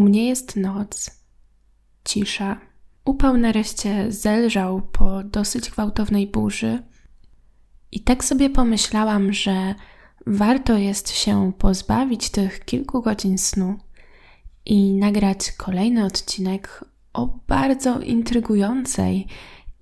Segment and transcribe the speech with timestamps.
[0.00, 1.10] U mnie jest noc,
[2.04, 2.60] cisza.
[3.04, 6.82] Upał nareszcie zelżał po dosyć gwałtownej burzy.
[7.92, 9.74] I tak sobie pomyślałam, że
[10.26, 13.78] warto jest się pozbawić tych kilku godzin snu
[14.66, 19.26] i nagrać kolejny odcinek o bardzo intrygującej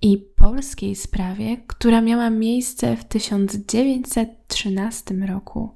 [0.01, 5.75] i polskiej sprawie, która miała miejsce w 1913 roku.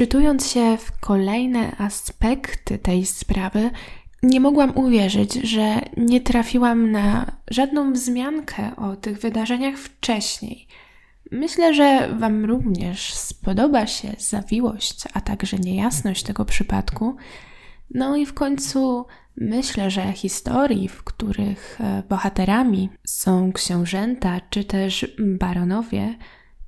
[0.00, 3.70] Wczytując się w kolejne aspekty tej sprawy,
[4.22, 10.66] nie mogłam uwierzyć, że nie trafiłam na żadną wzmiankę o tych wydarzeniach wcześniej.
[11.30, 17.16] Myślę, że Wam również spodoba się zawiłość, a także niejasność tego przypadku.
[17.90, 25.16] No i w końcu myślę, że historii, w których e, bohaterami są książęta czy też
[25.18, 26.18] baronowie,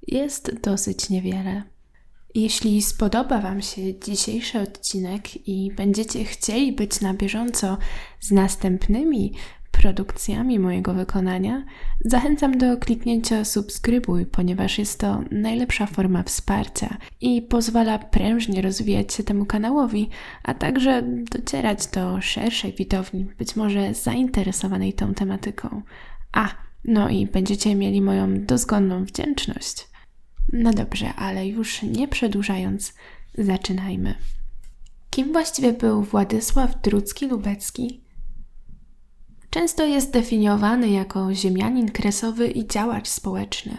[0.07, 1.72] jest dosyć niewiele.
[2.35, 7.79] Jeśli spodoba Wam się dzisiejszy odcinek i będziecie chcieli być na bieżąco
[8.21, 9.33] z następnymi
[9.73, 11.65] produkcjami mojego wykonania,
[12.05, 19.23] zachęcam do kliknięcia subskrybuj, ponieważ jest to najlepsza forma wsparcia i pozwala prężnie rozwijać się
[19.23, 20.09] temu kanałowi,
[20.43, 25.83] a także docierać do szerszej widowni, być może zainteresowanej tą tematyką.
[26.33, 26.49] A,
[26.85, 29.92] no i będziecie mieli moją dozgonną wdzięczność.
[30.53, 32.95] No dobrze, ale już nie przedłużając,
[33.39, 34.15] zaczynajmy.
[35.11, 38.01] Kim właściwie był Władysław Drucki-Lubecki?
[39.51, 43.77] Często jest definiowany jako ziemianin kresowy i działacz społeczny.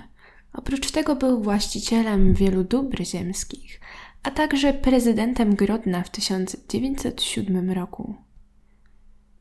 [0.53, 3.79] Oprócz tego był właścicielem wielu dóbr ziemskich,
[4.23, 8.16] a także prezydentem Grodna w 1907 roku.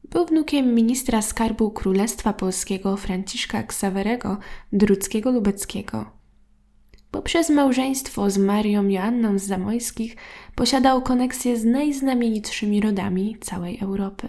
[0.05, 4.39] Był wnukiem ministra skarbu Królestwa Polskiego Franciszka Ksawerego
[4.73, 6.05] Druckiego-Lubeckiego–
[7.13, 10.17] Poprzez małżeństwo z Marią Joanną z Zamojskich
[10.55, 14.29] posiadał koneksję z najznamienitszymi rodami całej Europy.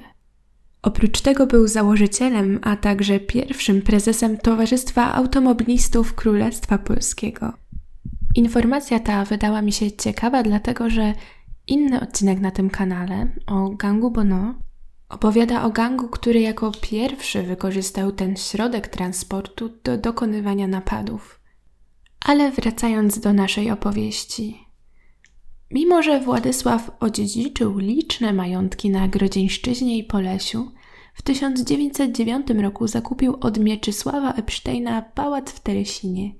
[0.81, 7.53] Oprócz tego był założycielem, a także pierwszym prezesem Towarzystwa Automobilistów Królestwa Polskiego.
[8.35, 11.13] Informacja ta wydała mi się ciekawa, dlatego że
[11.67, 14.55] inny odcinek na tym kanale o gangu Bono
[15.09, 21.42] opowiada o gangu, który jako pierwszy wykorzystał ten środek transportu do dokonywania napadów.
[22.23, 24.67] Ale wracając do naszej opowieści.
[25.71, 30.71] Mimo, że Władysław odziedziczył liczne majątki na Grodzieńszczyźnie i Polesiu,
[31.13, 36.31] w 1909 roku zakupił od Mieczysława Epsteina pałac w Teresinie.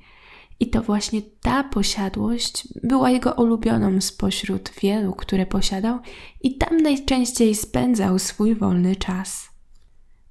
[0.60, 6.00] I to właśnie ta posiadłość była jego ulubioną spośród wielu, które posiadał,
[6.42, 9.53] i tam najczęściej spędzał swój wolny czas.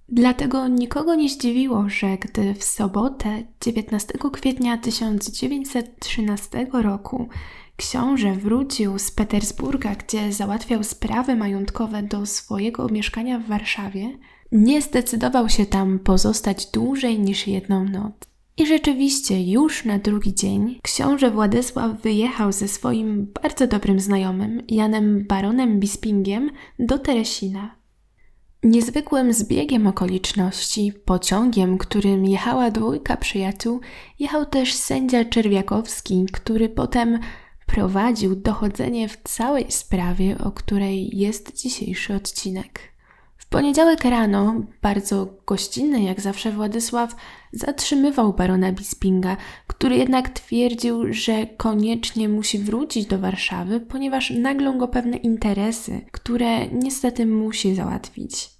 [0.08, 7.28] Dlatego nikogo nie zdziwiło, że gdy w sobotę 19 kwietnia 1913 roku
[7.76, 14.18] książę wrócił z Petersburga, gdzie załatwiał sprawy majątkowe do swojego mieszkania w Warszawie,
[14.52, 18.14] nie zdecydował się tam pozostać dłużej niż jedną noc.
[18.56, 25.24] I rzeczywiście już na drugi dzień książę Władysław wyjechał ze swoim bardzo dobrym znajomym, Janem
[25.26, 27.81] Baronem Bispingiem, do Teresina.
[28.62, 33.80] Niezwykłym zbiegiem okoliczności, pociągiem, którym jechała dwójka przyjaciół,
[34.18, 37.18] jechał też sędzia Czerwiakowski, który potem
[37.66, 42.80] prowadził dochodzenie w całej sprawie, o której jest dzisiejszy odcinek.
[43.36, 47.16] W poniedziałek rano, bardzo gościnny jak zawsze Władysław,
[47.52, 49.36] zatrzymywał barona Bispinga,
[49.66, 56.66] który jednak twierdził, że koniecznie musi wrócić do Warszawy, ponieważ naglą go pewne interesy, które
[56.66, 58.51] niestety musi załatwić.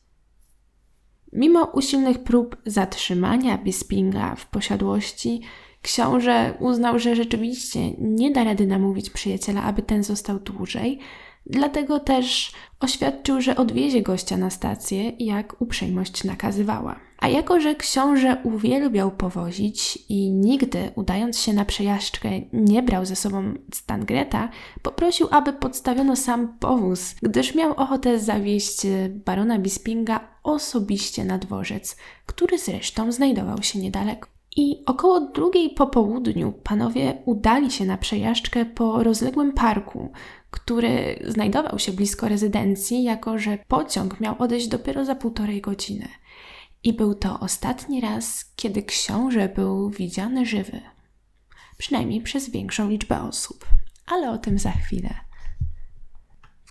[1.33, 5.41] Mimo usilnych prób zatrzymania Bispinga w posiadłości,
[5.83, 10.99] książę uznał, że rzeczywiście nie da rady namówić przyjaciela, aby ten został dłużej,
[11.47, 17.01] dlatego też oświadczył, że odwiezie gościa na stację, jak uprzejmość nakazywała.
[17.19, 23.17] A jako, że książę uwielbiał powozić i nigdy, udając się na przejażdżkę, nie brał ze
[23.17, 24.49] sobą Stangreta,
[24.83, 31.97] poprosił, aby podstawiono sam powóz, gdyż miał ochotę zawieźć barona Bispinga osobiście na dworzec,
[32.27, 34.32] który zresztą znajdował się niedaleko.
[34.57, 40.13] I około drugiej po południu panowie udali się na przejażdżkę po rozległym parku,
[40.51, 46.09] który znajdował się blisko rezydencji, jako że pociąg miał odejść dopiero za półtorej godziny.
[46.85, 50.81] I był to ostatni raz, kiedy książę był widziany żywy.
[51.79, 53.67] Przynajmniej przez większą liczbę osób,
[54.07, 55.15] ale o tym za chwilę.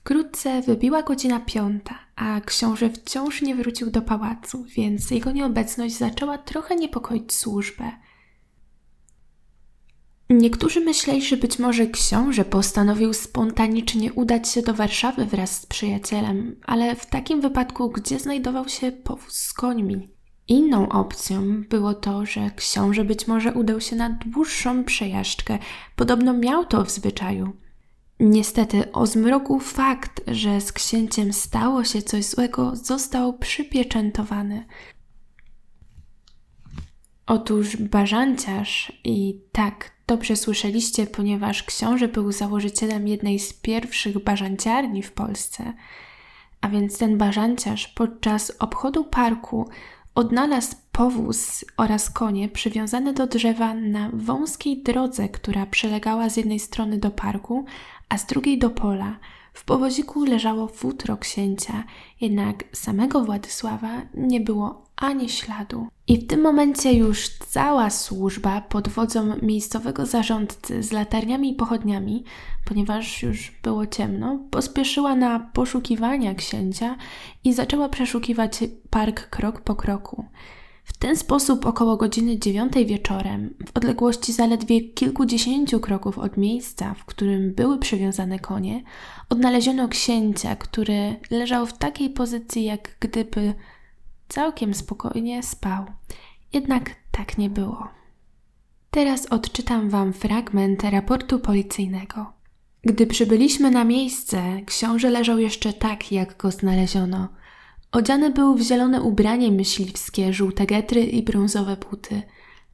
[0.02, 6.38] Wkrótce wybiła godzina piąta, a książę wciąż nie wrócił do pałacu, więc jego nieobecność zaczęła
[6.38, 7.92] trochę niepokoić służbę.
[10.30, 16.56] Niektórzy myśleli, że być może książę postanowił spontanicznie udać się do Warszawy wraz z przyjacielem,
[16.66, 20.10] ale w takim wypadku gdzie znajdował się powóz z końmi?
[20.48, 25.60] Inną opcją było to, że książę być może udał się na dłuższą przejażdżkę.
[25.96, 27.54] Podobno miał to w zwyczaju.
[28.22, 34.66] Niestety o zmroku fakt, że z księciem stało się coś złego, został przypieczętowany.
[37.28, 45.12] Otóż bażanciarz, i tak dobrze słyszeliście, ponieważ książę był założycielem jednej z pierwszych bażanciarni w
[45.12, 45.74] Polsce,
[46.62, 49.70] a więc ten bażanciarz podczas obchodu parku
[50.16, 56.98] odnalazł powóz oraz konie przywiązane do drzewa na wąskiej drodze, która przelegała z jednej strony
[56.98, 57.66] do parku,
[58.10, 59.20] a z drugiej do pola.
[59.54, 61.84] W powoziku leżało futro księcia,
[62.22, 65.88] jednak samego Władysława nie było ani śladu.
[66.08, 72.24] I w tym momencie już cała służba pod wodzą miejscowego zarządcy z latarniami i pochodniami,
[72.66, 76.96] ponieważ już było ciemno, pospieszyła na poszukiwania księcia
[77.44, 78.60] i zaczęła przeszukiwać
[78.90, 80.26] park krok po kroku.
[80.84, 87.06] W ten sposób około godziny dziewiątej wieczorem, w odległości zaledwie kilkudziesięciu kroków od miejsca, w
[87.06, 88.84] którym były przywiązane konie,
[89.30, 93.54] odnaleziono księcia, który leżał w takiej pozycji, jak gdyby
[94.32, 95.86] całkiem spokojnie spał.
[96.54, 97.88] Jednak tak nie było.
[98.92, 102.34] Teraz odczytam Wam fragment raportu policyjnego.
[102.84, 107.28] Gdy przybyliśmy na miejsce, książę leżał jeszcze tak, jak go znaleziono.
[107.92, 112.22] Odziany był w zielone ubranie myśliwskie, żółte getry i brązowe buty.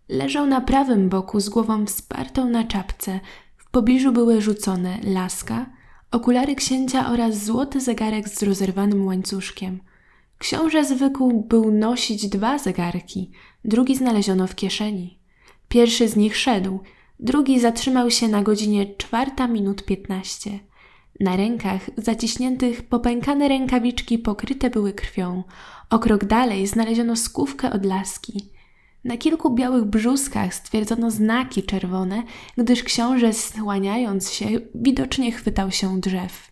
[0.09, 3.19] Leżał na prawym boku z głową wspartą na czapce.
[3.57, 5.65] W pobliżu były rzucone laska,
[6.11, 9.79] okulary księcia oraz złoty zegarek z rozerwanym łańcuszkiem.
[10.37, 13.31] Książę zwykł był nosić dwa zegarki,
[13.65, 15.19] drugi znaleziono w kieszeni.
[15.69, 16.79] Pierwszy z nich szedł,
[17.19, 20.59] drugi zatrzymał się na godzinie czwarta minut piętnaście.
[21.19, 25.43] Na rękach zaciśniętych popękane rękawiczki pokryte były krwią.
[25.89, 28.49] O krok dalej znaleziono skówkę od laski.
[29.03, 32.23] Na kilku białych brzuskach stwierdzono znaki czerwone,
[32.57, 36.51] gdyż książę słaniając się widocznie chwytał się drzew.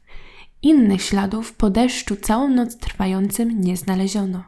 [0.65, 4.43] Innych śladów po deszczu całą noc trwającym nie znaleziono.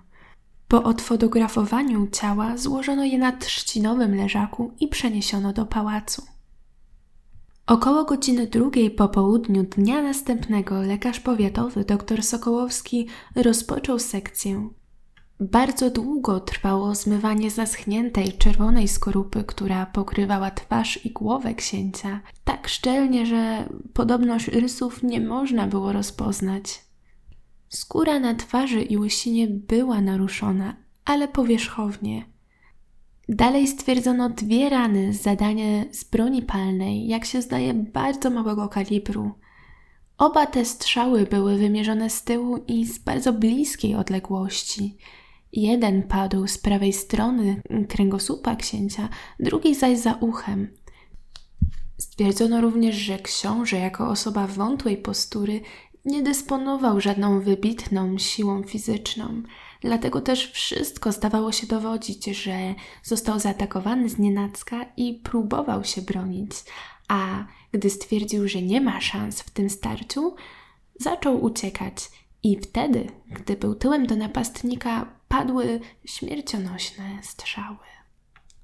[0.68, 6.24] Po odfotografowaniu ciała złożono je na trzcinowym leżaku i przeniesiono do pałacu.
[7.68, 14.70] Około godziny drugiej po południu dnia następnego lekarz powiatowy dr Sokołowski rozpoczął sekcję.
[15.40, 23.26] Bardzo długo trwało zmywanie zaschniętej czerwonej skorupy, która pokrywała twarz i głowę księcia, tak szczelnie,
[23.26, 26.82] że podobność rysów nie można było rozpoznać.
[27.70, 30.76] Skóra na twarzy i łysinie była naruszona,
[31.06, 32.26] ale powierzchownie.
[33.30, 39.32] Dalej stwierdzono dwie rany, zadanie z broni palnej, jak się zdaje, bardzo małego kalibru.
[40.18, 44.98] Oba te strzały były wymierzone z tyłu i z bardzo bliskiej odległości.
[45.54, 49.10] Jeden padł z prawej strony kręgosłupa księcia,
[49.40, 50.68] drugi zaś za uchem.
[51.98, 55.62] Stwierdzono również, że książę, jako osoba wątłej postury,
[56.06, 59.44] nie dysponował żadną wybitną siłą fizyczną.
[59.82, 66.52] Dlatego też wszystko zdawało się dowodzić, że został zaatakowany z nienacka i próbował się bronić,
[67.08, 70.36] a gdy stwierdził, że nie ma szans w tym starciu,
[71.00, 71.96] zaczął uciekać
[72.44, 77.78] i wtedy, gdy był tyłem do napastnika, padły śmiercionośne strzały.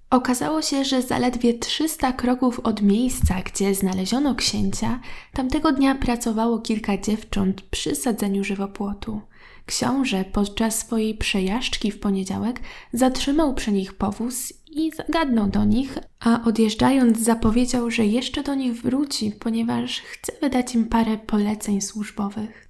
[0.09, 4.99] Okazało się, że zaledwie 300 kroków od miejsca, gdzie znaleziono księcia,
[5.33, 9.21] tamtego dnia pracowało kilka dziewcząt przy sadzeniu żywopłotu.
[9.65, 12.59] Książę podczas swojej przejażdżki w poniedziałek
[12.93, 18.81] zatrzymał przy nich powóz i zagadnął do nich, a odjeżdżając zapowiedział, że jeszcze do nich
[18.81, 22.62] wróci, ponieważ chce wydać im parę poleceń służbowych.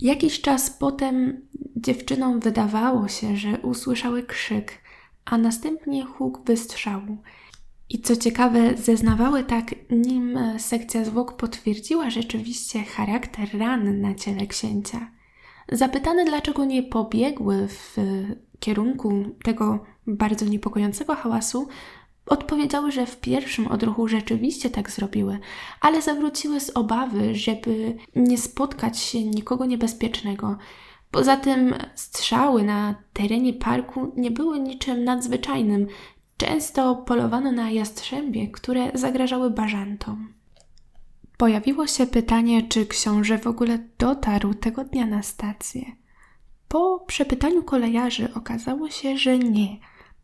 [0.00, 4.72] Jakiś czas potem dziewczynom wydawało się, że usłyszały krzyk,
[5.24, 7.16] a następnie huk wystrzału.
[7.88, 15.10] I co ciekawe, zeznawały tak, nim sekcja zwłok potwierdziła rzeczywiście charakter ran na ciele księcia.
[15.72, 17.96] Zapytane, dlaczego nie pobiegły w
[18.60, 21.68] kierunku tego bardzo niepokojącego hałasu,
[22.30, 25.38] odpowiedziały, że w pierwszym odruchu rzeczywiście tak zrobiły,
[25.80, 30.56] ale zawróciły z obawy, żeby nie spotkać się nikogo niebezpiecznego.
[31.10, 35.86] Poza tym strzały na terenie parku nie były niczym nadzwyczajnym.
[36.36, 40.32] Często polowano na jastrzębie, które zagrażały bażantom.
[41.36, 45.84] Pojawiło się pytanie, czy książę w ogóle dotarł tego dnia na stację.
[46.68, 49.76] Po przepytaniu kolejarzy okazało się, że nie.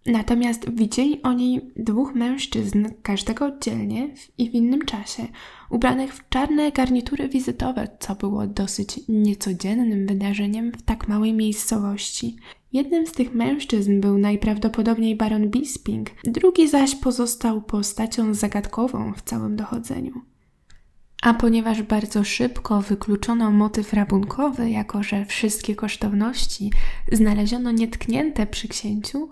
[0.06, 4.08] Natomiast widzieli oni dwóch mężczyzn, każdego oddzielnie
[4.38, 5.26] i w innym czasie,
[5.70, 12.36] ubranych w czarne garnitury wizytowe, co było dosyć niecodziennym wydarzeniem w tak małej miejscowości.
[12.72, 19.56] Jednym z tych mężczyzn był najprawdopodobniej baron Bisping, drugi zaś pozostał postacią zagadkową w całym
[19.56, 20.12] dochodzeniu.
[21.22, 26.70] A ponieważ bardzo szybko wykluczono motyw rabunkowy, jako że wszystkie kosztowności
[27.12, 29.28] znaleziono nietknięte przy księciu,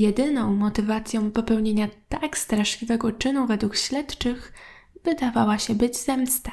[0.00, 4.52] jedyną motywacją popełnienia tak straszliwego czynu według śledczych
[5.04, 6.52] wydawała się być zemsta.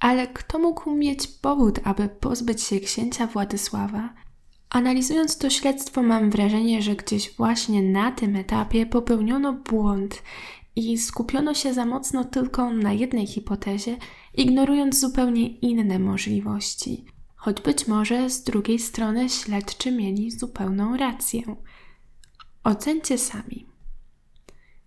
[0.00, 4.14] Ale kto mógł mieć powód, aby pozbyć się księcia Władysława?
[4.70, 10.22] Analizując to śledztwo, mam wrażenie, że gdzieś właśnie na tym etapie popełniono błąd
[10.76, 13.96] i skupiono się za mocno tylko na jednej hipotezie,
[14.34, 17.04] ignorując zupełnie inne możliwości.
[17.36, 21.42] Choć być może z drugiej strony śledczy mieli zupełną rację.
[22.64, 23.66] Ocencie sami.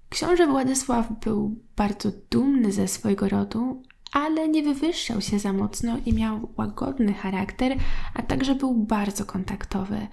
[0.10, 6.14] Książę Władysław był bardzo dumny ze swojego rodu, ale nie wywyższał się za mocno i
[6.14, 7.78] miał łagodny charakter,
[8.14, 10.08] a także był bardzo kontaktowy.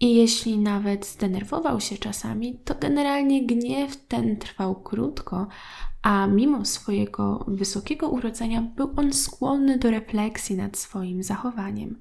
[0.00, 5.46] I jeśli nawet zdenerwował się czasami, to generalnie gniew ten trwał krótko,
[6.02, 11.98] a mimo swojego wysokiego urodzenia był on skłonny do refleksji nad swoim zachowaniem.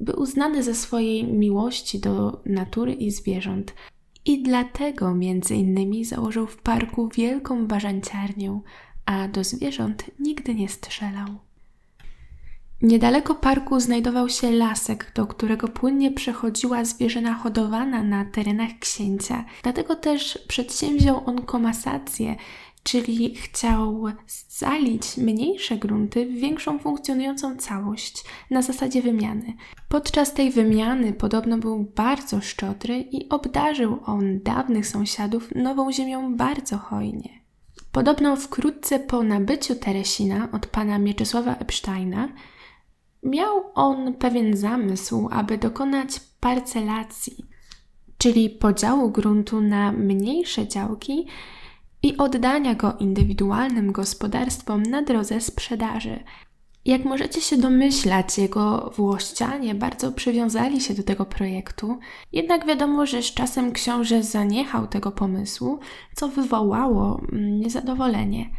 [0.00, 3.74] Był uznany ze swojej miłości do natury i zwierząt,
[4.24, 8.60] i dlatego między innymi założył w parku wielką bażanciarnię,
[9.06, 11.26] a do zwierząt nigdy nie strzelał.
[12.82, 19.44] Niedaleko parku znajdował się lasek, do którego płynnie przechodziła zwierzyna hodowana na terenach księcia.
[19.62, 22.36] Dlatego też przedsięwziął on komasację,
[22.82, 29.54] czyli chciał scalić mniejsze grunty w większą funkcjonującą całość na zasadzie wymiany.
[29.88, 36.78] Podczas tej wymiany podobno był bardzo szczodry i obdarzył on dawnych sąsiadów nową ziemią bardzo
[36.78, 37.40] hojnie.
[37.92, 42.28] Podobno wkrótce po nabyciu Teresina od pana Mieczysława Epsteina
[43.22, 47.46] miał on pewien zamysł, aby dokonać parcelacji,
[48.18, 51.26] czyli podziału gruntu na mniejsze działki
[52.02, 56.24] i oddania go indywidualnym gospodarstwom na drodze sprzedaży.
[56.84, 61.98] Jak możecie się domyślać, jego włościanie bardzo przywiązali się do tego projektu,
[62.32, 65.78] jednak wiadomo, że z czasem książę zaniechał tego pomysłu,
[66.14, 68.50] co wywołało niezadowolenie.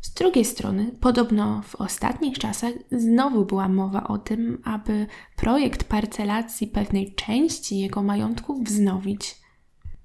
[0.00, 5.06] Z drugiej strony, podobno w ostatnich czasach znowu była mowa o tym, aby
[5.36, 9.43] projekt parcelacji pewnej części jego majątku wznowić.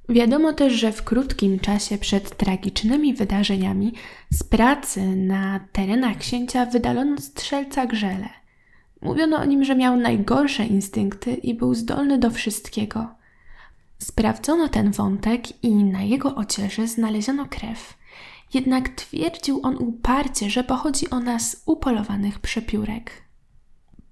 [0.09, 3.93] Wiadomo też, że w krótkim czasie przed tragicznymi wydarzeniami
[4.29, 8.29] z pracy na terenach księcia wydalono strzelca Grzele.
[9.01, 13.07] Mówiono o nim, że miał najgorsze instynkty i był zdolny do wszystkiego.
[13.99, 17.97] Sprawdzono ten wątek i na jego ocierze znaleziono krew.
[18.53, 23.28] Jednak twierdził on uparcie, że pochodzi ona z upolowanych przepiórek.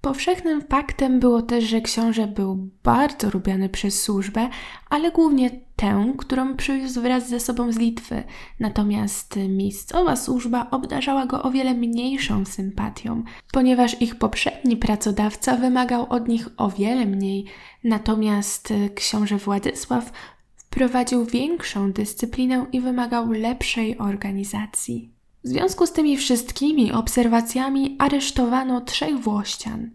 [0.00, 4.48] Powszechnym faktem było też, że książę był bardzo lubiany przez służbę,
[4.90, 8.22] ale głównie tę, którą przywiózł wraz ze sobą z Litwy.
[8.60, 16.28] Natomiast miejscowa służba obdarzała go o wiele mniejszą sympatią, ponieważ ich poprzedni pracodawca wymagał od
[16.28, 17.44] nich o wiele mniej,
[17.84, 20.12] natomiast książę Władysław
[20.56, 25.17] wprowadził większą dyscyplinę i wymagał lepszej organizacji.
[25.48, 29.90] W związku z tymi wszystkimi obserwacjami aresztowano trzech Włościan.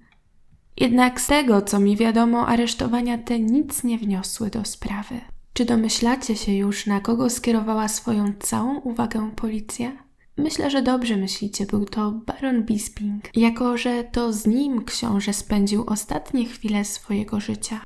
[0.78, 5.22] Jednak z tego, co mi wiadomo, aresztowania te nic nie wniosły do sprawy.
[5.54, 9.92] Czy domyślacie się już, na kogo skierowała swoją całą uwagę policja?
[10.38, 15.84] Myślę, że dobrze myślicie, był to baron Bisping, jako że to z nim książę spędził
[15.88, 17.82] ostatnie chwile swojego życia.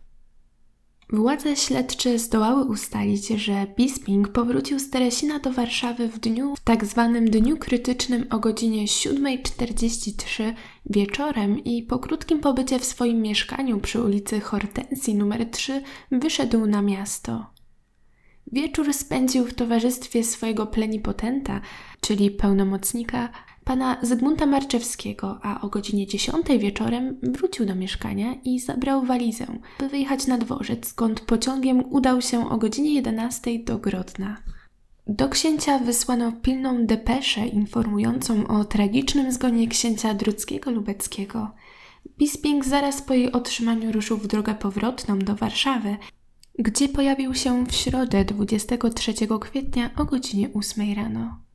[1.14, 6.86] Władze śledcze zdołały ustalić, że Bisping powrócił z Teresina do Warszawy w dniu, w tak
[6.86, 10.54] zwanym dniu krytycznym o godzinie 7.43
[10.86, 16.82] wieczorem i po krótkim pobycie w swoim mieszkaniu przy ulicy Hortensji nr 3 wyszedł na
[16.82, 17.46] miasto.
[18.52, 21.62] Wieczór spędził w towarzystwie swojego plenipotenta,
[22.02, 23.30] czyli pełnomocnika
[23.68, 29.46] pana Zygmunta Marczewskiego, a o godzinie 10 wieczorem wrócił do mieszkania i zabrał walizę,
[29.80, 34.38] by wyjechać na dworzec, skąd pociągiem udał się o godzinie 11 do Grodna.
[35.08, 41.52] Do księcia wysłano pilną depeszę informującą o tragicznym zgonie księcia Druckiego Lubeckiego.
[42.18, 45.98] Bisping zaraz po jej otrzymaniu ruszył w drogę powrotną do Warszawy,
[46.60, 51.47] gdzie pojawił się w środę 23 kwietnia o godzinie 8 rano.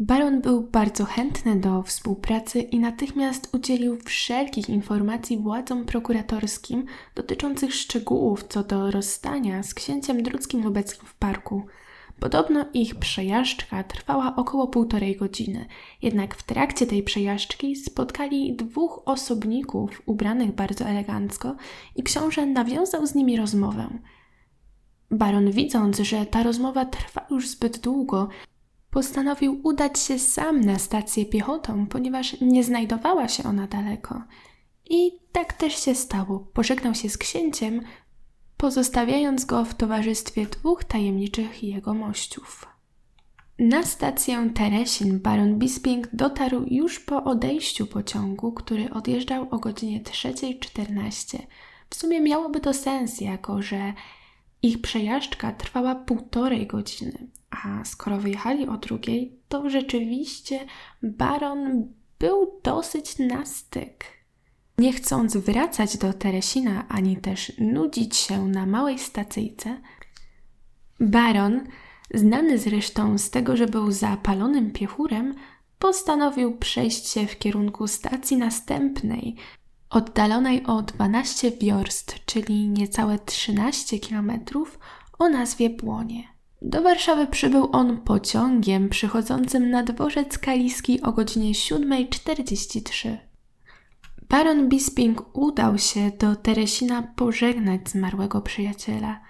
[0.00, 8.44] Baron był bardzo chętny do współpracy i natychmiast udzielił wszelkich informacji władzom prokuratorskim dotyczących szczegółów
[8.48, 11.62] co do rozstania z księciem Druckim Lubeckim w parku.
[12.20, 15.66] Podobno ich przejażdżka trwała około półtorej godziny,
[16.02, 21.56] jednak w trakcie tej przejażdżki spotkali dwóch osobników ubranych bardzo elegancko
[21.96, 23.88] i książę nawiązał z nimi rozmowę.
[25.10, 28.28] Baron, widząc, że ta rozmowa trwa już zbyt długo,
[28.98, 34.22] postanowił udać się sam na stację piechotą, ponieważ nie znajdowała się ona daleko.
[34.90, 36.38] I tak też się stało.
[36.52, 37.80] Pożegnał się z księciem,
[38.56, 42.66] pozostawiając go w towarzystwie dwóch tajemniczych jegomościów.
[43.58, 51.38] Na stację Teresin baron Bisping dotarł już po odejściu pociągu, który odjeżdżał o godzinie 3.14.
[51.90, 53.92] W sumie miałoby to sens, jako że
[54.62, 60.66] ich przejażdżka trwała półtorej godziny, a skoro wyjechali o drugiej, to rzeczywiście
[61.02, 64.04] baron był dosyć na styk.
[64.78, 69.80] Nie chcąc wracać do Teresina ani też nudzić się na małej stacyjce,
[71.00, 71.60] baron,
[72.14, 75.34] znany zresztą z tego, że był zapalonym piechurem,
[75.78, 79.36] postanowił przejść się w kierunku stacji następnej,
[79.90, 84.78] oddalonej o 12 wiorst, czyli niecałe 13 kilometrów,
[85.18, 86.24] o nazwie Błonie.
[86.62, 93.16] Do Warszawy przybył on pociągiem przychodzącym na dworzec kaliski o godzinie 7.43.
[94.28, 99.20] Baron Bisping udał się do Teresina pożegnać zmarłego przyjaciela.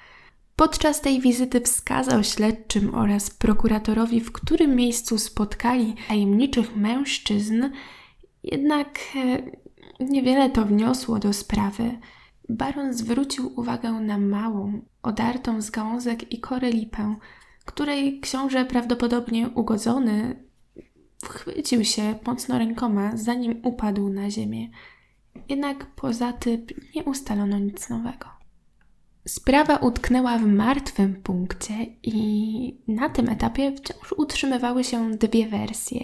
[0.56, 7.70] Podczas tej wizyty wskazał śledczym oraz prokuratorowi, w którym miejscu spotkali tajemniczych mężczyzn,
[8.42, 9.67] jednak e,
[10.00, 11.98] niewiele to wniosło do sprawy.
[12.48, 17.16] Baron zwrócił uwagę na małą, odartą z gałązek i kory lipę,
[17.64, 20.48] której książę prawdopodobnie ugodzony
[21.24, 24.68] chwycił się mocno rękoma, zanim upadł na ziemię.
[25.48, 28.26] Jednak poza tym nie ustalono nic nowego.
[29.28, 36.00] Sprawa utknęła w martwym punkcie i na tym etapie wciąż utrzymywały się dwie wersje.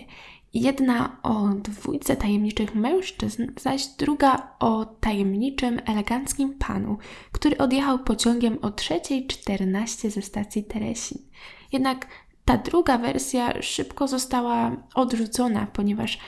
[0.54, 6.98] Jedna o dwójce tajemniczych mężczyzn, zaś druga o tajemniczym, eleganckim panu,
[7.32, 11.18] który odjechał pociągiem o 3.14 ze stacji Teresin.
[11.72, 12.06] Jednak
[12.44, 16.18] ta druga wersja szybko została odrzucona, ponieważ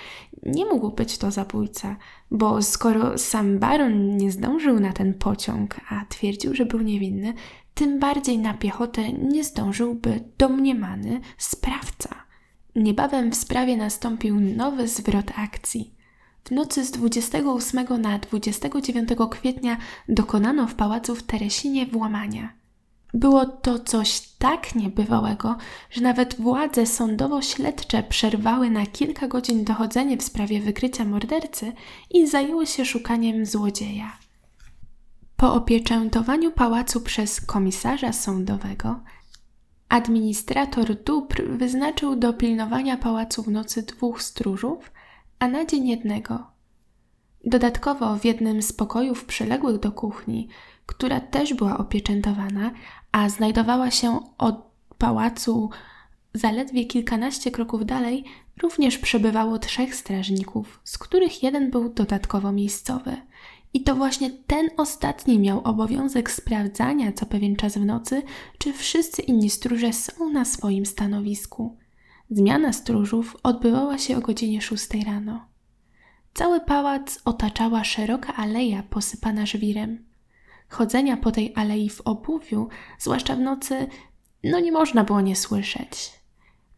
[0.43, 1.97] nie mógł być to zabójca,
[2.31, 7.35] bo skoro sam baron nie zdążył na ten pociąg, a twierdził, że był niewinny,
[7.75, 12.26] tym bardziej na piechotę nie zdążyłby domniemany sprawca.
[12.77, 15.95] Niebawem w sprawie nastąpił nowy zwrot akcji.
[16.45, 19.77] W nocy z 28 na 29 kwietnia
[20.09, 22.53] dokonano w pałacu w Teresinie włamania.
[23.15, 25.57] Było to coś tak niebywałego,
[25.91, 31.73] że nawet władze sądowo-śledcze przerwały na kilka godzin dochodzenie w sprawie wykrycia mordercy
[32.11, 34.19] i zajęły się szukaniem złodzieja.
[35.37, 39.01] Po opieczętowaniu pałacu przez komisarza sądowego,
[39.89, 44.93] administrator dóbr wyznaczył do pilnowania pałacu w nocy dwóch stróżów,
[45.39, 46.47] a na dzień jednego.
[47.45, 50.49] Dodatkowo w jednym z pokojów przyległych do kuchni,
[50.87, 52.71] która też była opieczętowana,
[53.13, 54.67] a znajdowała się od
[54.99, 55.71] pałacu
[56.35, 58.25] zaledwie kilkanaście kroków dalej,
[58.63, 63.17] również przebywało trzech strażników, z których jeden był dodatkowo miejscowy.
[63.77, 68.23] I to właśnie ten ostatni miał obowiązek sprawdzania co pewien czas w nocy,
[68.59, 71.77] czy wszyscy inni stróże są na swoim stanowisku.
[72.31, 75.47] Zmiana stróżów odbywała się o godzinie 6 rano.
[76.35, 80.05] Cały pałac otaczała szeroka aleja posypana żwirem
[80.69, 83.87] chodzenia po tej alei w obuwiu, zwłaszcza w nocy,
[84.45, 86.13] no nie można było nie słyszeć.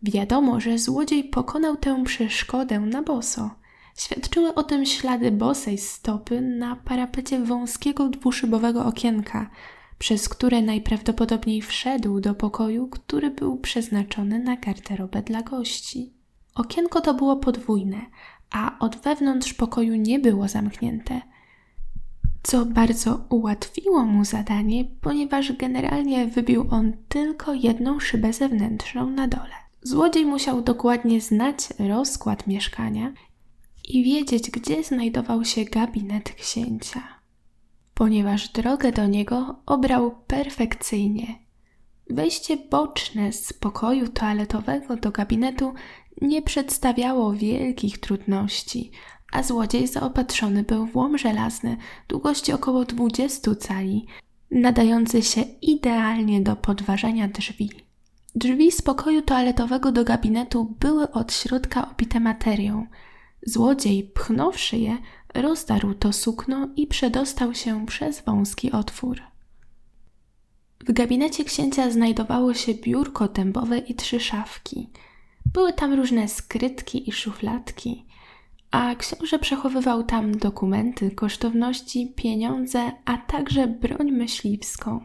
[0.02, 3.50] Wiadomo, że złodziej pokonał tę przeszkodę na boso.
[3.98, 9.50] Świadczyły o tym ślady bosej stopy na parapecie wąskiego dwuszybowego okienka,
[9.98, 16.12] przez które najprawdopodobniej wszedł do pokoju, który był przeznaczony na garderobę dla gości.
[16.54, 18.00] Okienko to było podwójne,
[18.50, 21.20] a od wewnątrz pokoju nie było zamknięte–
[22.42, 29.54] co bardzo ułatwiło mu zadanie, ponieważ generalnie wybił on tylko jedną szybę zewnętrzną na dole.
[29.82, 33.12] Złodziej musiał dokładnie znać rozkład mieszkania
[33.88, 37.02] i wiedzieć, gdzie znajdował się gabinet księcia,
[37.94, 41.38] ponieważ drogę do niego obrał perfekcyjnie.
[42.10, 45.74] Wejście boczne z pokoju toaletowego do gabinetu
[46.20, 48.90] nie przedstawiało wielkich trudności,
[49.32, 51.76] a złodziej zaopatrzony był w łom żelazny
[52.08, 54.06] długości około 20 cali,
[54.50, 57.70] nadający się idealnie do podważania drzwi.
[58.34, 62.86] Drzwi z pokoju toaletowego do gabinetu były od środka obite materią.
[63.42, 64.98] Złodziej, pchnąwszy je,
[65.34, 69.20] rozdarł to sukno i przedostał się przez wąski otwór.
[70.80, 74.90] W gabinecie księcia znajdowało się biurko dębowe i trzy szafki.
[75.52, 78.06] Były tam różne skrytki i szufladki,
[78.70, 85.04] a książę przechowywał tam dokumenty, kosztowności, pieniądze, a także broń myśliwską.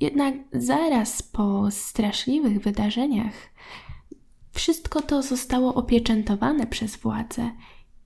[0.00, 3.34] Jednak zaraz po straszliwych wydarzeniach
[4.52, 7.50] wszystko to zostało opieczętowane przez władze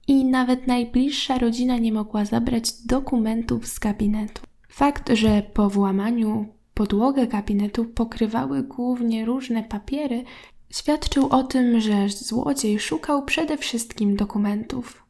[0.06, 4.42] i nawet najbliższa rodzina nie mogła zabrać dokumentów z gabinetu.
[4.68, 10.24] Fakt, że po włamaniu podłogę gabinetu pokrywały głównie różne papiery,
[10.70, 15.06] świadczył o tym, że złodziej szukał przede wszystkim dokumentów.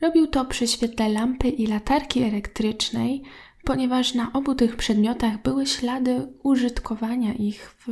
[0.00, 3.22] Robił to przy świetle lampy i latarki elektrycznej,
[3.64, 7.88] ponieważ na obu tych przedmiotach były ślady użytkowania ich w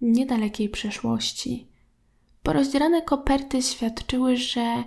[0.00, 1.66] niedalekiej przeszłości.
[2.46, 4.84] Porozdzierane koperty świadczyły, że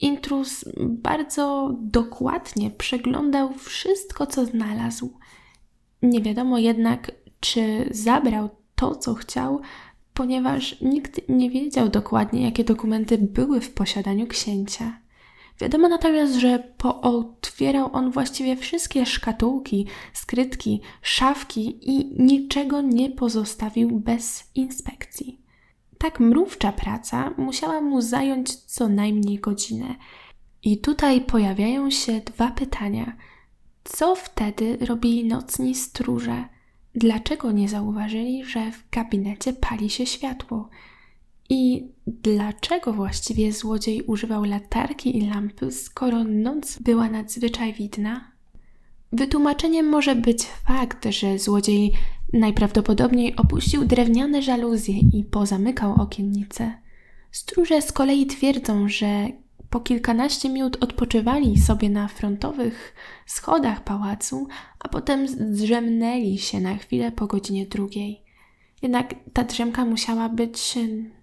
[0.00, 5.18] intruz bardzo dokładnie przeglądał wszystko, co znalazł.
[6.02, 9.60] Nie wiadomo jednak, czy zabrał to, co chciał,
[10.12, 14.98] ponieważ nikt nie wiedział dokładnie, jakie dokumenty były w posiadaniu księcia.
[15.60, 24.50] Wiadomo natomiast, że pootwierał on właściwie wszystkie szkatułki, skrytki, szafki i niczego nie pozostawił bez
[24.54, 25.43] inspekcji.
[25.98, 29.94] Tak mrówcza praca musiała mu zająć co najmniej godzinę.
[30.62, 33.16] I tutaj pojawiają się dwa pytania.
[33.84, 36.44] Co wtedy robili nocni stróże?
[36.94, 40.68] Dlaczego nie zauważyli, że w gabinecie pali się światło?
[41.48, 48.33] I dlaczego właściwie złodziej używał latarki i lampy, skoro noc była nadzwyczaj widna?
[49.12, 51.92] Wytłumaczeniem może być fakt, że złodziej
[52.32, 56.72] najprawdopodobniej opuścił drewniane żaluzje i pozamykał okiennice.
[57.30, 59.28] Stróże z kolei twierdzą, że
[59.70, 62.94] po kilkanaście minut odpoczywali sobie na frontowych
[63.26, 68.22] schodach pałacu, a potem zdrzemnęli się na chwilę po godzinie drugiej.
[68.82, 70.74] Jednak ta drzemka musiała być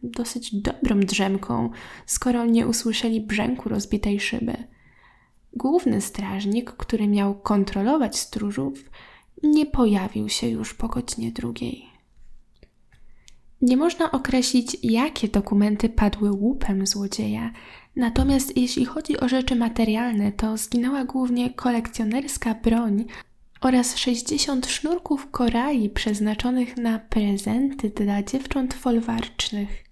[0.04, 1.70] dosyć dobrą drzemką,
[2.06, 4.58] skoro nie usłyszeli brzęku rozbitej szyby.
[5.54, 8.90] Główny strażnik, który miał kontrolować stróżów,
[9.44, 11.86] nie pojawił się już po godzinie drugiej.
[13.62, 17.52] Nie można określić, jakie dokumenty padły łupem złodzieja,
[17.96, 23.06] natomiast jeśli chodzi o rzeczy materialne, to zginęła głównie kolekcjonerska broń
[23.62, 29.91] oraz 60 sznurków korali przeznaczonych na prezenty dla dziewcząt folwarcznych.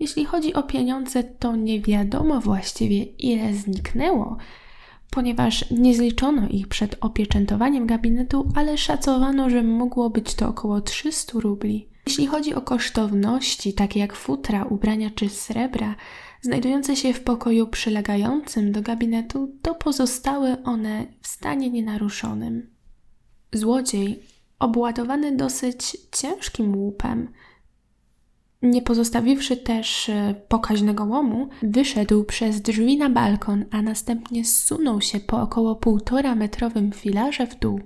[0.00, 4.36] Jeśli chodzi o pieniądze, to nie wiadomo właściwie ile zniknęło,
[5.10, 11.40] ponieważ nie zliczono ich przed opieczętowaniem gabinetu, ale szacowano, że mogło być to około 300
[11.40, 11.88] rubli.
[12.06, 15.94] Jeśli chodzi o kosztowności, takie jak futra, ubrania czy srebra,
[16.42, 22.70] znajdujące się w pokoju przylegającym do gabinetu, to pozostały one w stanie nienaruszonym.
[23.52, 24.22] Złodziej,
[24.58, 27.32] obładowany dosyć ciężkim łupem,
[28.62, 35.20] nie pozostawiwszy też e, pokaźnego łomu, wyszedł przez drzwi na balkon, a następnie zsunął się
[35.20, 37.80] po około półtora metrowym filarze w dół.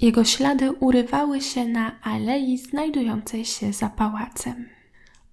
[0.00, 4.68] Jego ślady urywały się na alei znajdującej się za pałacem.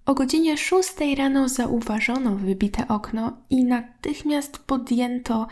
[0.06, 5.46] O godzinie szóstej rano zauważono wybite okno i natychmiast podjęto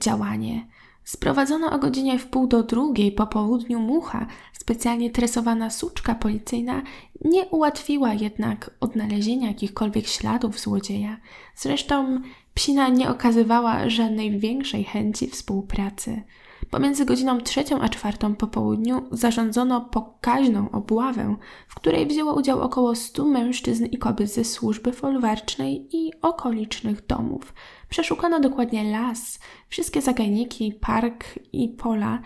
[0.00, 0.66] działanie.
[1.04, 6.82] Sprowadzono o godzinie w pół do drugiej po południu mucha, specjalnie tresowana suczka policyjna,
[7.24, 11.16] nie ułatwiła jednak odnalezienia jakichkolwiek śladów złodzieja.
[11.56, 12.20] Zresztą
[12.54, 16.22] psina nie okazywała żadnej większej chęci współpracy.
[16.70, 21.36] Pomiędzy godziną trzecią a czwartą po południu zarządzono pokaźną obławę,
[21.68, 27.54] w której wzięło udział około stu mężczyzn i kobiet ze służby folwarcznej i okolicznych domów.
[27.92, 32.22] Przeszukano dokładnie las, wszystkie zagajniki, park i pola,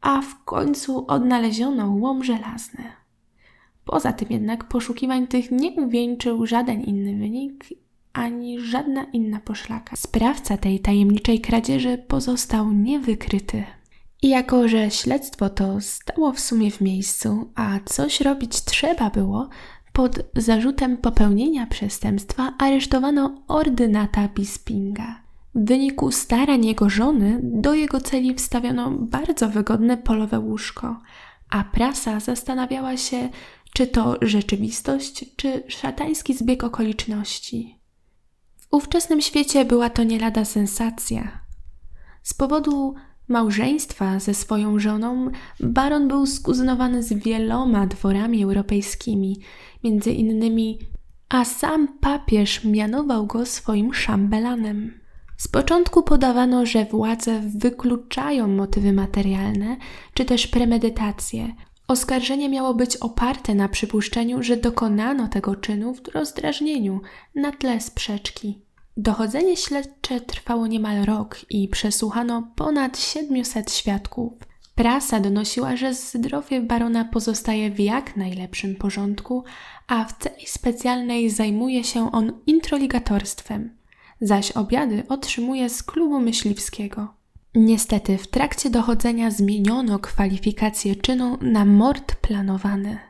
[0.00, 2.84] a w końcu odnaleziono łom żelazny.
[3.84, 7.64] Poza tym jednak poszukiwań tych nie uwieńczył żaden inny wynik
[8.12, 9.96] ani żadna inna poszlaka.
[9.96, 13.64] Sprawca tej tajemniczej kradzieży pozostał niewykryty.
[14.22, 19.48] I jako, że śledztwo to stało w sumie w miejscu, a coś robić trzeba było,
[19.92, 25.22] pod zarzutem popełnienia przestępstwa aresztowano ordynata Bispinga.
[25.54, 31.00] W wyniku starań jego żony do jego celi wstawiono bardzo wygodne polowe łóżko,
[31.50, 33.28] a prasa zastanawiała się,
[33.72, 37.78] czy to rzeczywistość, czy szatański zbieg okoliczności.
[38.58, 41.40] W ówczesnym świecie była to nie lada sensacja.
[42.22, 42.94] Z powodu
[43.28, 49.40] małżeństwa ze swoją żoną, baron był skuzynowany z wieloma dworami europejskimi,
[49.84, 50.78] między innymi,
[51.28, 55.00] a sam papież mianował go swoim szambelanem.
[55.36, 59.76] Z początku podawano, że władze wykluczają motywy materialne
[60.14, 61.54] czy też premedytację.
[61.88, 67.00] Oskarżenie miało być oparte na przypuszczeniu, że dokonano tego czynu w rozdrażnieniu
[67.34, 68.62] na tle sprzeczki.
[68.96, 74.32] Dochodzenie śledcze trwało niemal rok i przesłuchano ponad 700 świadków.
[74.74, 79.44] Prasa donosiła, że zdrowie barona pozostaje w jak najlepszym porządku,
[79.86, 83.76] a w celi specjalnej zajmuje się on introligatorstwem,
[84.20, 87.14] zaś obiady otrzymuje z klubu myśliwskiego.
[87.54, 93.09] Niestety w trakcie dochodzenia zmieniono kwalifikację czynu na mord planowany.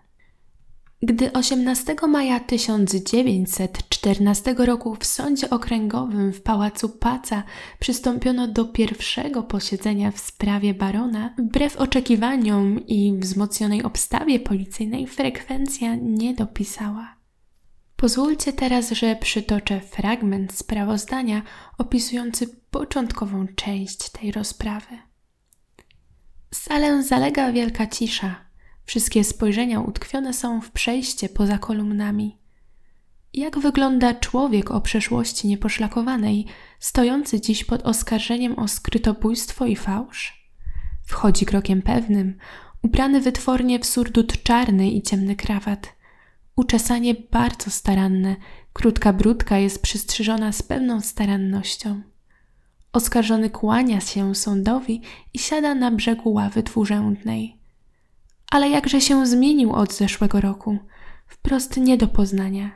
[1.02, 7.42] Gdy 18 maja 1914 roku w sądzie okręgowym w pałacu Paca
[7.78, 16.34] przystąpiono do pierwszego posiedzenia w sprawie barona, wbrew oczekiwaniom i wzmocnionej obstawie policyjnej frekwencja nie
[16.34, 17.16] dopisała.
[17.96, 21.42] Pozwólcie teraz, że przytoczę fragment sprawozdania
[21.78, 24.98] opisujący początkową część tej rozprawy.
[26.54, 28.49] Salę zalega wielka cisza
[28.90, 32.38] Wszystkie spojrzenia utkwione są w przejście poza kolumnami.
[33.35, 36.46] Jak wygląda człowiek o przeszłości nieposzlakowanej,
[36.81, 40.50] stojący dziś pod oskarżeniem o skrytobójstwo i fałsz?
[41.05, 42.38] Wchodzi krokiem pewnym,
[42.83, 45.96] ubrany wytwornie w surdut czarny i ciemny krawat.
[46.57, 48.37] Uczesanie bardzo staranne,
[48.72, 52.03] krótka brudka jest przystrzyżona z pewną starannością.
[52.92, 55.03] Oskarżony kłania się sądowi
[55.35, 57.60] i siada na brzegu ławy dwurzędnej
[58.50, 60.78] ale jakże się zmienił od zeszłego roku.
[61.26, 62.70] Wprost nie do poznania.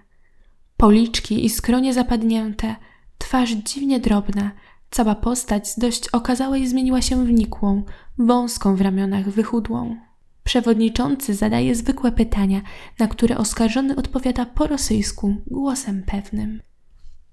[0.76, 2.76] Policzki i skronie zapadnięte,
[3.18, 4.50] twarz dziwnie drobna,
[4.90, 7.82] cała postać z dość okazałej zmieniła się w nikłą,
[8.18, 9.96] wąską w ramionach, wychudłą.
[10.44, 12.60] Przewodniczący zadaje zwykłe pytania,
[12.98, 16.62] na które oskarżony odpowiada po rosyjsku, głosem pewnym.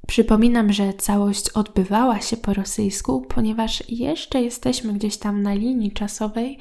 [0.08, 6.58] Przypominam, że całość odbywała się po rosyjsku, ponieważ jeszcze jesteśmy gdzieś tam na linii czasowej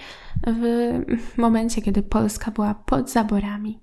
[0.46, 3.80] w momencie, kiedy Polska była pod zaborami.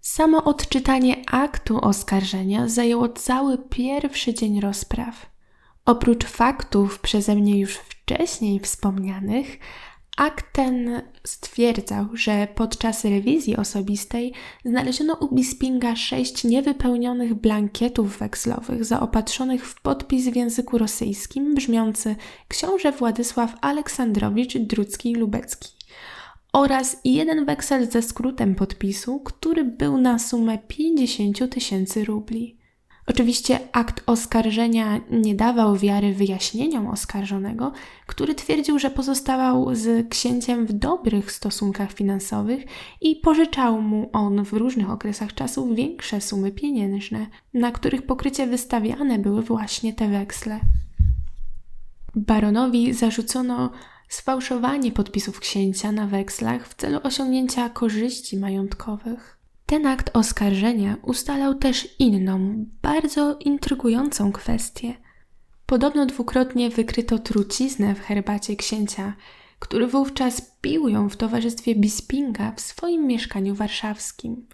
[0.00, 5.30] Samo odczytanie aktu oskarżenia zajęło cały pierwszy dzień rozpraw.
[5.84, 9.58] Oprócz faktów przeze mnie już wcześniej wspomnianych,
[10.16, 14.32] Akt ten stwierdzał, że podczas rewizji osobistej
[14.64, 22.16] znaleziono u Bispinga sześć niewypełnionych blankietów wekslowych zaopatrzonych w podpis w języku rosyjskim brzmiący
[22.48, 25.76] książę Władysław Aleksandrowicz Drucki-Lubecki
[26.52, 32.56] oraz jeden weksel ze skrótem podpisu, który był na sumę 50 tysięcy rubli.
[33.06, 37.72] Oczywiście akt oskarżenia nie dawał wiary wyjaśnieniom oskarżonego,
[38.06, 42.64] który twierdził, że pozostawał z księciem w dobrych stosunkach finansowych
[43.00, 49.18] i pożyczał mu on w różnych okresach czasu większe sumy pieniężne, na których pokrycie wystawiane
[49.18, 50.60] były właśnie te weksle.
[52.14, 53.70] Baronowi zarzucono
[54.08, 59.35] sfałszowanie podpisów księcia na wekslach w celu osiągnięcia korzyści majątkowych.
[59.66, 64.94] Ten akt oskarżenia ustalał też inną, bardzo intrygującą kwestię.
[65.66, 69.12] Podobno dwukrotnie wykryto truciznę w herbacie księcia,
[69.58, 74.46] który wówczas pił ją w towarzystwie Bispinga w swoim mieszkaniu warszawskim.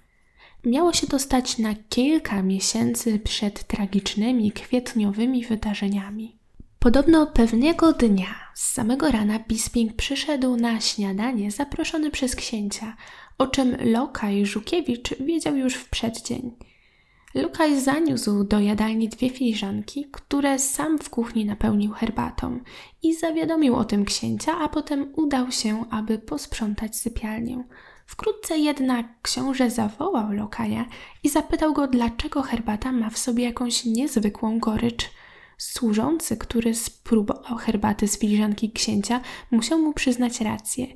[0.65, 6.37] Miało się to stać na kilka miesięcy przed tragicznymi kwietniowymi wydarzeniami.
[6.79, 12.97] Podobno pewnego dnia z samego rana Bisping przyszedł na śniadanie zaproszony przez księcia,
[13.43, 16.51] o czym Lokaj Żukiewicz wiedział już w przeddzień.
[17.35, 22.61] Lokaj zaniósł do jadalni dwie filiżanki, które sam w kuchni napełnił herbatą
[23.03, 27.65] i zawiadomił o tym księcia, a potem udał się, aby posprzątać sypialnię.
[28.07, 30.85] Wkrótce jednak książę zawołał Lokaja
[31.23, 35.11] i zapytał go, dlaczego herbata ma w sobie jakąś niezwykłą gorycz.
[35.59, 40.87] Służący, który spróbował herbaty z filiżanki księcia, musiał mu przyznać rację.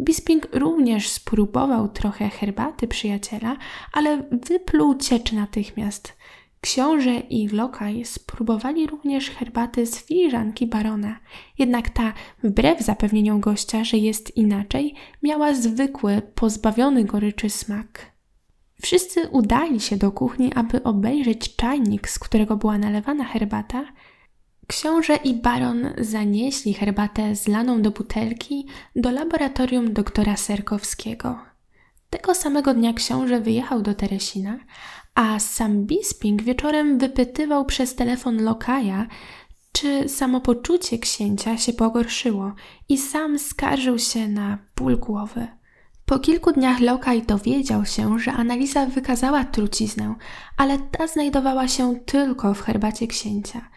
[0.00, 3.56] Bisping również spróbował trochę herbaty przyjaciela,
[3.92, 6.16] ale wypluł ciecz natychmiast.
[6.60, 11.18] Książę i Lokaj spróbowali również herbaty z filiżanki barona,
[11.58, 18.16] jednak ta, wbrew zapewnieniom gościa, że jest inaczej, miała zwykły, pozbawiony goryczy smak.
[18.82, 23.84] Wszyscy udali się do kuchni, aby obejrzeć czajnik, z którego była nalewana herbata,
[24.66, 31.38] Książę i baron zanieśli herbatę zlaną do butelki do laboratorium doktora Serkowskiego.
[32.10, 34.58] Tego samego dnia książę wyjechał do Teresina,
[35.14, 39.06] a sam Bisping wieczorem wypytywał przez telefon Lokaja,
[39.72, 42.52] czy samopoczucie księcia się pogorszyło
[42.88, 45.46] i sam skarżył się na ból głowy.
[46.06, 50.14] Po kilku dniach Lokaj dowiedział się, że analiza wykazała truciznę,
[50.56, 53.68] ale ta znajdowała się tylko w herbacie księcia.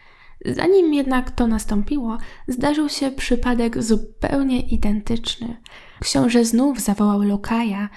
[0.44, 5.56] Zanim jednak to nastąpiło, zdarzył się przypadek zupełnie identyczny.
[6.00, 7.88] Książę znów zawołał Lokaja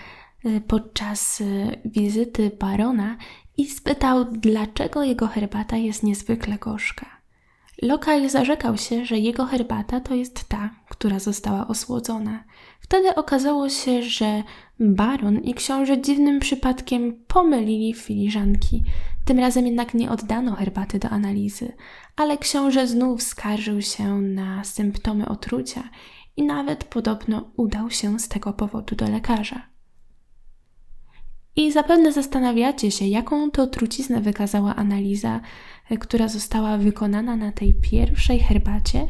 [0.46, 3.18] y, podczas y, wizyty barona
[3.58, 7.06] i spytał, dlaczego jego herbata jest niezwykle gorzka.
[7.82, 12.44] Lokaj zarzekał się, że jego herbata to jest ta, która została osłodzona.
[12.80, 14.44] Wtedy okazało się, że
[14.80, 18.84] baron i książę dziwnym przypadkiem pomylili filiżanki.
[19.26, 21.74] Tym razem jednak nie oddano herbaty do analizy,
[22.16, 25.84] ale książę znów skarżył się na symptomy otrucia
[26.38, 29.74] i nawet podobno udał się z tego powodu do lekarza.
[31.56, 35.42] I zapewne zastanawiacie się, jaką to truciznę wykazała analiza,
[35.90, 39.08] e, która została wykonana na tej pierwszej herbacie.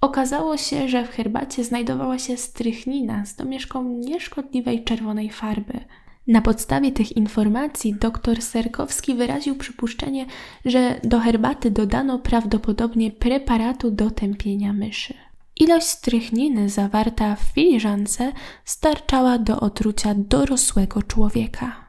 [0.00, 5.84] Okazało się, że w herbacie znajdowała się strychnina z domieszką nieszkodliwej czerwonej farby.
[6.26, 10.26] Na podstawie tych informacji dr Serkowski wyraził przypuszczenie,
[10.64, 15.14] że do herbaty dodano prawdopodobnie preparatu do tępienia myszy.
[15.56, 18.32] Ilość strychniny zawarta w filiżance
[18.64, 21.84] starczała do otrucia dorosłego człowieka.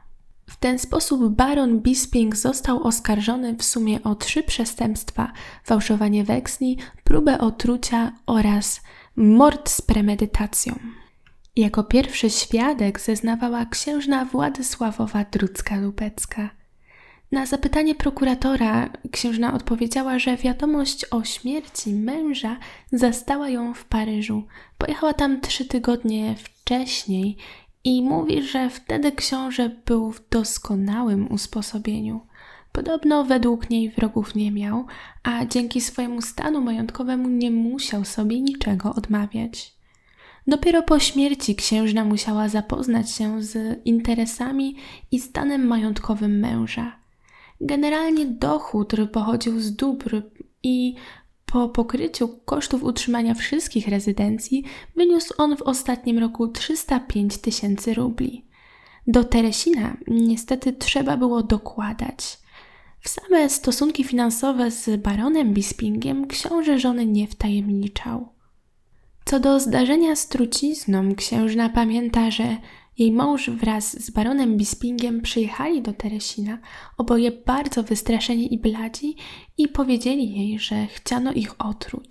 [0.50, 5.32] W ten sposób baron Bisping został oskarżony w sumie o trzy przestępstwa:
[5.64, 8.80] fałszowanie weksli, próbę otrucia oraz
[9.16, 10.78] mord z premedytacją.
[11.56, 16.48] Jako pierwszy świadek zeznawała księżna Władysławowa Drucka-Lubecka.
[17.32, 22.56] Na zapytanie prokuratora księżna odpowiedziała, że wiadomość o śmierci męża
[22.92, 24.46] zastała ją w Paryżu.
[24.78, 27.36] Pojechała tam trzy tygodnie wcześniej
[27.84, 32.26] i mówi, że wtedy książę był w doskonałym usposobieniu.
[32.72, 34.86] Podobno według niej wrogów nie miał,
[35.22, 39.75] a dzięki swojemu stanu majątkowemu nie musiał sobie niczego odmawiać.
[40.46, 44.76] Dopiero po śmierci księżna musiała zapoznać się z interesami
[45.10, 46.98] i stanem majątkowym męża.
[47.60, 50.22] Generalnie dochód pochodził z dóbr
[50.62, 50.94] i
[51.46, 54.64] po pokryciu kosztów utrzymania wszystkich rezydencji
[54.96, 58.44] wyniósł on w ostatnim roku 305 tysięcy rubli.
[59.06, 62.38] Do Teresina niestety trzeba było dokładać.
[63.00, 68.35] W same stosunki finansowe z baronem Bispingiem książę żony nie wtajemniczał.
[69.28, 72.56] Co do zdarzenia z trucizną, księżna pamięta, że
[72.98, 76.58] jej mąż wraz z baronem Bispingiem przyjechali do Teresina,
[76.96, 79.16] oboje bardzo wystraszeni i bladzi,
[79.58, 82.08] i powiedzieli jej, że chciano ich otruć.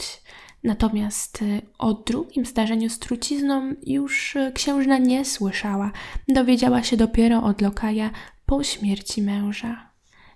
[0.64, 5.92] Natomiast y, o drugim zdarzeniu z trucizną już y, księżna nie słyszała,
[6.28, 8.10] dowiedziała się dopiero od lokaja
[8.46, 9.95] po śmierci męża.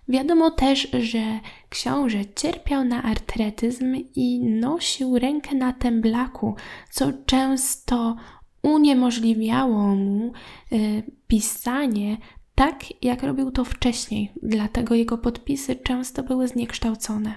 [0.09, 6.55] Wiadomo też, że książę cierpiał na artretyzm i nosił rękę na temblaku,
[6.91, 8.15] co często
[8.61, 10.31] uniemożliwiało mu
[10.71, 12.17] y, pisanie
[12.55, 17.35] tak, jak robił to wcześniej, dlatego jego podpisy często były zniekształcone.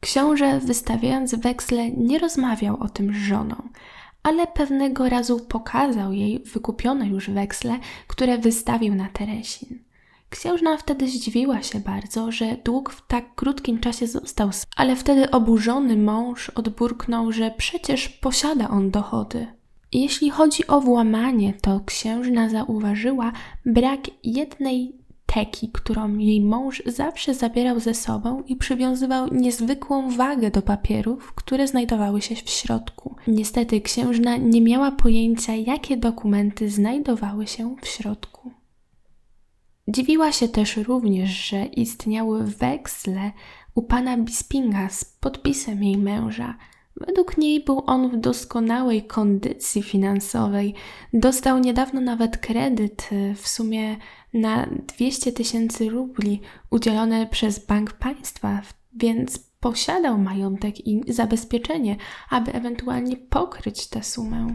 [0.00, 3.68] Książę, wystawiając weksle, nie rozmawiał o tym z żoną,
[4.22, 9.89] ale pewnego razu pokazał jej wykupione już weksle, które wystawił na Teresin.
[10.30, 15.96] Księżna wtedy zdziwiła się bardzo, że dług w tak krótkim czasie został, ale wtedy oburzony
[15.96, 19.46] mąż odburknął, że przecież posiada on dochody.
[19.92, 23.32] Jeśli chodzi o włamanie, to księżna zauważyła
[23.66, 30.62] brak jednej teki, którą jej mąż zawsze zabierał ze sobą i przywiązywał niezwykłą wagę do
[30.62, 33.16] papierów, które znajdowały się w środku.
[33.26, 38.59] Niestety księżna nie miała pojęcia, jakie dokumenty znajdowały się w środku.
[39.90, 43.32] Dziwiła się też również, że istniały weksle
[43.74, 46.56] u pana Bispinga z podpisem jej męża.
[46.96, 50.74] Według niej był on w doskonałej kondycji finansowej.
[51.12, 53.96] Dostał niedawno nawet kredyt y, w sumie
[54.34, 61.96] na 200 tysięcy rubli udzielony przez Bank Państwa, więc posiadał majątek i zabezpieczenie,
[62.30, 64.54] aby ewentualnie pokryć tę sumę.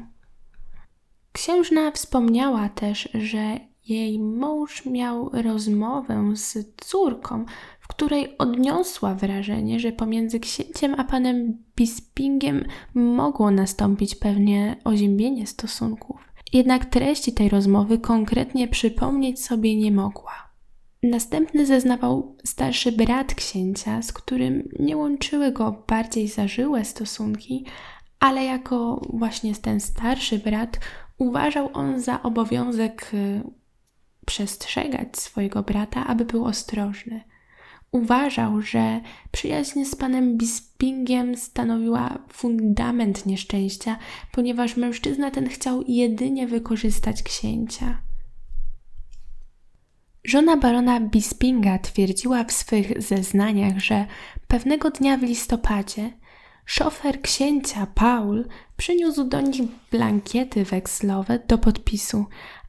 [1.31, 7.45] Księżna wspomniała też, że jej mąż miał rozmowę z córką,
[7.79, 16.35] w której odniosła wrażenie, że pomiędzy księciem a panem Bispingiem mogło nastąpić pewnie oziębienie stosunków.
[16.53, 20.45] Jednak treści tej rozmowy konkretnie przypomnieć sobie nie mogła.
[21.03, 27.65] Następny zeznawał starszy brat księcia, z którym nie łączyły go bardziej zażyłe stosunki,
[28.19, 30.79] ale jako właśnie ten starszy brat
[31.17, 33.64] uważał on za obowiązek y,
[34.25, 37.21] przestrzegać swojego brata, aby był ostrożny.
[37.91, 39.01] Uważał, że
[39.31, 43.97] przyjaźń z panem Bispingiem stanowiła fundament nieszczęścia,
[44.31, 48.01] ponieważ mężczyzna ten chciał jedynie wykorzystać księcia.
[50.23, 54.05] Żona barona Bispinga twierdziła w swych zeznaniach, że
[54.47, 56.13] pewnego dnia w listopadzie
[56.65, 58.47] szofer księcia Paul
[58.77, 59.61] przyniósł do nich
[59.91, 62.25] blankiety wekslowe do podpisu,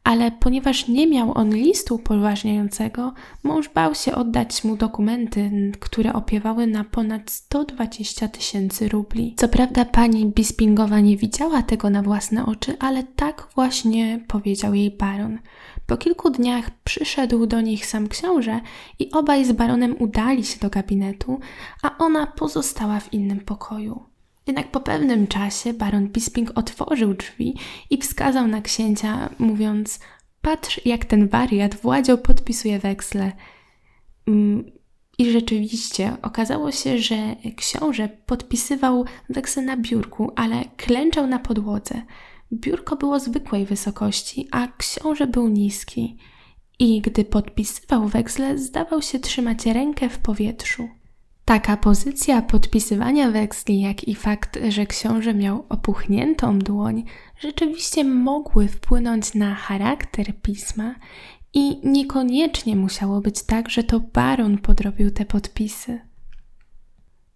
[0.07, 6.67] ale ponieważ nie miał on listu upoważniającego, mąż bał się oddać mu dokumenty, które opiewały
[6.67, 9.35] na ponad 120 tysięcy rubli.
[9.37, 14.91] Co prawda pani Bispingowa nie widziała tego na własne oczy, ale tak właśnie powiedział jej
[14.91, 15.39] baron.
[15.87, 18.61] Po kilku dniach przyszedł do nich sam książę
[18.99, 21.41] i obaj z baronem udali się do gabinetu,
[21.83, 24.16] a ona pozostała w innym pokoju.
[24.47, 27.55] Jednak po pewnym czasie baron Bisping otworzył drzwi
[27.91, 30.01] i wskazał na księcia, mówiąc:
[30.43, 33.33] Patrz, jak ten wariat Władzio podpisuje weksle.
[34.27, 34.73] Mm,
[35.19, 42.03] I rzeczywiście okazało się, że książę podpisywał weksel na biurku, ale klęczał na podłodze.
[42.53, 46.17] Biurko było zwykłej wysokości, a książę był niski.
[46.79, 50.89] I gdy podpisywał weksle, zdawał się trzymać rękę w powietrzu.
[51.47, 57.05] Taka pozycja podpisywania weksli, jak i fakt, że książę miał opuchniętą dłoń,
[57.39, 60.95] rzeczywiście mogły wpłynąć na charakter pisma
[61.55, 66.01] i niekoniecznie musiało być tak, że to baron podrobił te podpisy.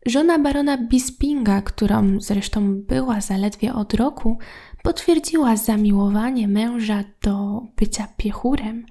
[0.07, 4.39] Żona barona Bispinga, którą zresztą była zaledwie od roku,
[4.83, 8.87] potwierdziła zamiłowanie męża do bycia piechurem,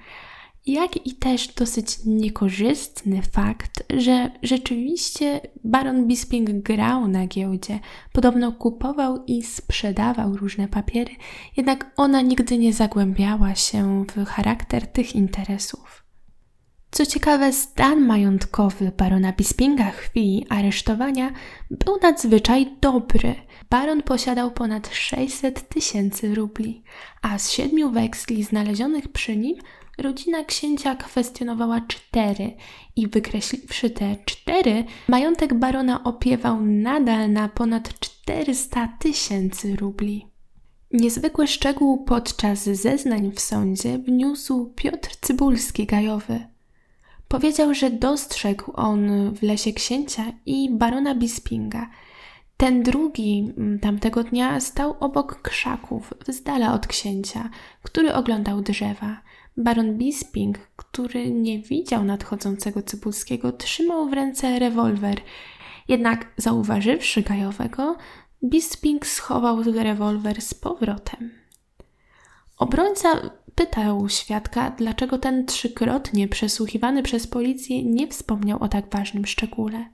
[0.72, 7.80] jak i też dosyć niekorzystny fakt, że rzeczywiście baron Bisping grał na giełdzie,
[8.14, 11.12] podobno kupował i sprzedawał różne papiery,
[11.58, 16.10] jednak ona nigdy nie zagłębiała się w charakter tych interesów.
[16.92, 21.32] Co ciekawe, stan majątkowy barona Bispinga w chwili aresztowania
[21.72, 23.36] był nadzwyczaj dobry.
[23.70, 26.84] Baron posiadał ponad 600 tysięcy rubli,
[27.22, 29.56] a z siedmiu weksli znalezionych przy nim
[30.02, 32.56] rodzina księcia kwestionowała cztery
[32.95, 40.26] i wykreśliwszy te cztery, majątek barona opiewał nadal na ponad 400 tysięcy rubli.
[40.91, 46.39] Niezwykły szczegół podczas zeznań w sądzie wniósł Piotr Cybulski-Gajowy.
[47.28, 51.89] Powiedział, że dostrzegł on w lesie księcia i barona Bispinga.
[52.58, 57.50] Ten drugi mm, tamtego dnia stał obok krzaków, z dala od księcia,
[57.84, 59.22] który oglądał drzewa.
[59.60, 65.22] Baron Bisping, który nie widział nadchodzącego Cybulskiego, trzymał w ręce rewolwer.
[65.88, 67.95] Jednak zauważywszy Gajowego,
[68.43, 71.32] Bisping schował rewolwer z powrotem.
[72.57, 73.10] Obrońca
[73.55, 79.86] pytał świadka, dlaczego ten trzykrotnie przesłuchiwany przez policję nie wspomniał o tak ważnym szczególe.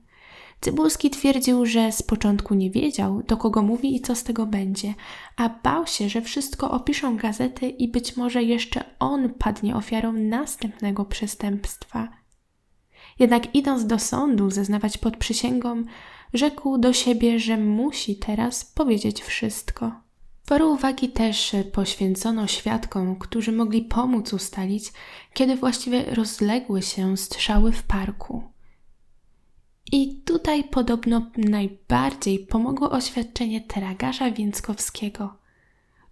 [0.60, 4.94] Cybulski twierdził, że z początku nie wiedział, do kogo mówi i co z tego będzie,
[5.36, 11.04] a bał się, że wszystko opiszą gazety i być może jeszcze on padnie ofiarą następnego
[11.04, 12.08] przestępstwa.
[13.18, 15.84] Jednak idąc do sądu zeznawać pod przysięgą,
[16.34, 19.92] rzekł do siebie, że musi teraz powiedzieć wszystko.
[20.44, 24.92] Sporo uwagi też poświęcono świadkom, którzy mogli pomóc ustalić,
[25.34, 28.55] kiedy właściwie rozległy się strzały w parku.
[29.92, 35.36] I tutaj podobno najbardziej pomogło oświadczenie tragarza Więckowskiego.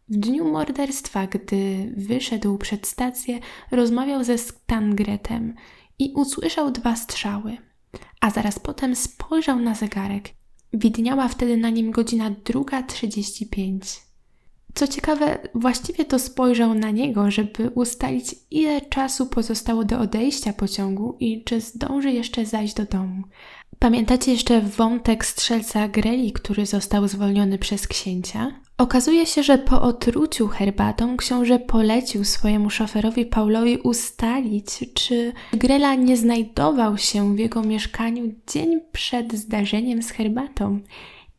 [0.08, 3.38] W dniu morderstwa, gdy wyszedł przed stację,
[3.70, 5.54] rozmawiał ze Stangretem
[5.98, 7.56] i usłyszał dwa strzały,
[8.20, 10.30] a zaraz potem spojrzał na zegarek.
[10.72, 14.04] Widniała wtedy na nim godzina druga trzydzieści pięć.
[14.74, 21.16] Co ciekawe, właściwie to spojrzał na niego, żeby ustalić, ile czasu pozostało do odejścia pociągu
[21.20, 23.22] i czy zdąży jeszcze zajść do domu.
[23.84, 28.60] Pamiętacie jeszcze wątek strzelca Greli, który został zwolniony przez księcia?
[28.78, 36.16] Okazuje się, że po otruciu herbatą książę polecił swojemu szoferowi Paulowi ustalić, czy Grela nie
[36.16, 40.80] znajdował się w jego mieszkaniu dzień przed zdarzeniem z herbatą.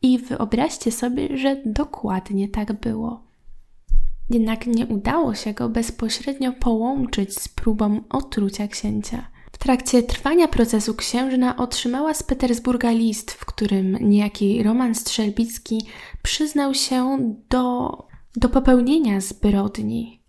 [0.02, 3.22] I wyobraźcie sobie, że dokładnie tak było.
[4.30, 9.35] Jednak nie udało się go bezpośrednio połączyć z próbą otrucia księcia.
[9.56, 15.86] W trakcie trwania procesu księżna otrzymała z Petersburga list, w którym niejaki Roman Strzelbicki
[16.22, 17.90] przyznał się do,
[18.36, 20.22] do popełnienia zbrodni.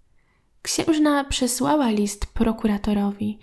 [0.61, 3.39] Księżna przesłała list prokuratorowi.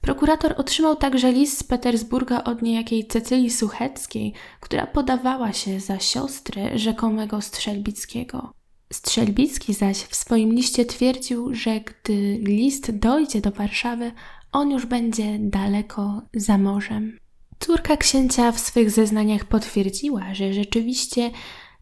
[0.00, 6.78] Prokurator otrzymał także list z Petersburga od niejakiej Cecylii Sucheckiej, która podawała się za siostrę
[6.78, 8.52] rzekomego Strzelbickiego.
[8.92, 14.12] Strzelbicki zaś w swoim liście twierdził, że gdy list dojdzie do Warszawy,
[14.52, 17.18] on już będzie daleko za morzem.
[17.58, 21.30] Córka księcia w swych zeznaniach potwierdziła, że rzeczywiście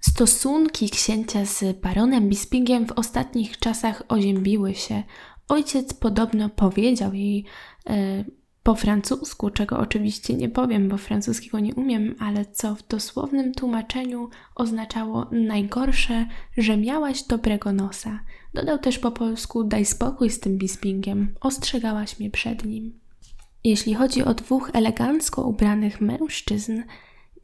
[0.00, 5.02] stosunki księcia z baronem Bispingiem w ostatnich czasach oziębiły się.
[5.48, 7.44] Ojciec podobno powiedział jej
[7.86, 8.24] e,
[8.66, 14.28] po francusku, czego oczywiście nie powiem, bo francuskiego nie umiem, ale co w dosłownym tłumaczeniu
[14.54, 18.20] oznaczało najgorsze, że miałaś dobrego nosa.
[18.54, 22.98] Dodał też po polsku: Daj spokój z tym Bispingiem, ostrzegałaś mnie przed nim.
[23.64, 26.82] Jeśli chodzi o dwóch elegancko ubranych mężczyzn,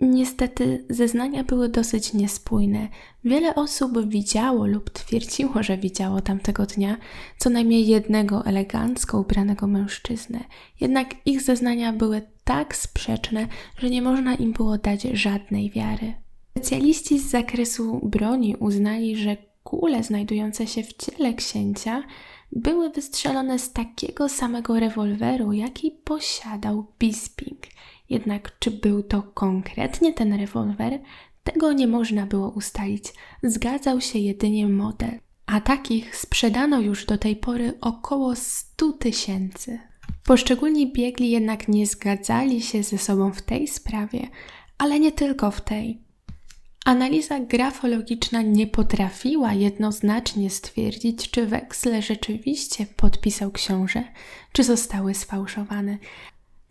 [0.00, 2.88] Niestety zeznania były dosyć niespójne.
[3.24, 6.96] Wiele osób widziało lub twierdziło, że widziało tamtego dnia
[7.38, 10.40] co najmniej jednego elegancko ubranego mężczyznę.
[10.80, 16.14] Jednak ich zeznania były tak sprzeczne, że nie można im było dać żadnej wiary.
[16.50, 22.02] Specjaliści z zakresu broni uznali, że kule znajdujące się w ciele księcia
[22.52, 27.58] były wystrzelone z takiego samego rewolweru, jaki posiadał Bisping.
[28.12, 31.00] Jednak czy był to konkretnie ten rewolwer,
[31.44, 33.04] tego nie można było ustalić.
[33.42, 39.78] Zgadzał się jedynie model, a takich sprzedano już do tej pory około 100 tysięcy.
[40.24, 44.28] Poszczególni biegli jednak nie zgadzali się ze sobą w tej sprawie,
[44.78, 46.02] ale nie tylko w tej.
[46.84, 54.04] Analiza grafologiczna nie potrafiła jednoznacznie stwierdzić, czy weksle rzeczywiście podpisał książę,
[54.52, 55.98] czy zostały sfałszowane.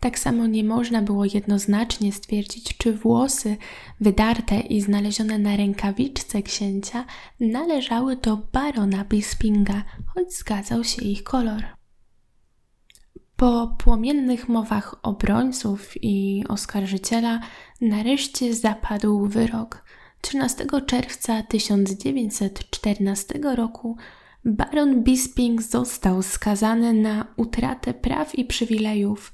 [0.02, 3.56] Tak samo nie można było jednoznacznie stwierdzić, czy włosy
[4.00, 7.04] wydarte i znalezione na rękawiczce księcia
[7.40, 11.64] należały do barona Bispinga, choć zgadzał się ich kolor.
[13.36, 17.40] Po płomiennych mowach obrońców i oskarżyciela
[17.80, 19.84] nareszcie zapadł wyrok.
[20.20, 23.96] 13 czerwca 1914 roku
[24.44, 29.32] baron Bisping został skazany na utratę praw i przywilejów,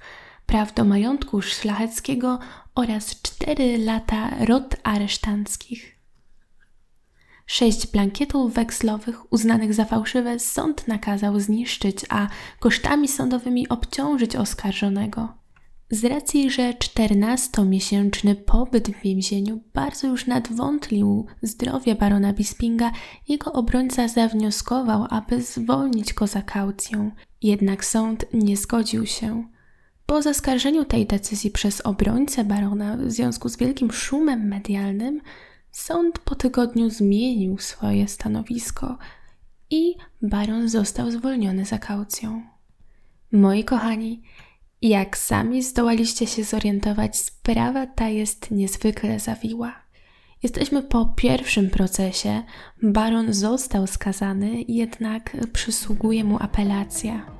[0.48, 2.38] praw do majątku szlacheckiego
[2.74, 5.96] oraz 4 lata rot aresztanckich.
[7.46, 12.28] Sześć blankietów wekslowych uznanych za fałszywe sąd nakazał zniszczyć, a
[12.60, 15.28] kosztami sądowymi obciążyć oskarżonego.
[15.90, 22.90] Z racji, że 14-miesięczny pobyt w więzieniu bardzo już nadwątlił zdrowie barona Bispinga,
[23.28, 27.10] jego obrońca zawnioskował, aby zwolnić go za kaucją.
[27.42, 29.57] Jednak sąd nie zgodził się.
[30.10, 35.20] Po zaskarżeniu tej decyzji przez obrońcę barona w związku z wielkim szumem medialnym,
[35.72, 38.98] sąd po tygodniu zmienił swoje stanowisko
[39.70, 42.42] i baron został zwolniony za kaucją.
[43.32, 44.22] Moi kochani,
[44.82, 49.74] jak sami zdołaliście się zorientować, sprawa ta jest niezwykle zawiła.
[50.42, 52.42] Jesteśmy po pierwszym procesie.
[52.82, 57.37] Baron został skazany, jednak przysługuje mu apelacja.